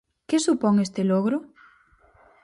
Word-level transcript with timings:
Que 0.29 0.37
supón 0.45 0.75
este 0.85 1.01
logro? 1.11 1.37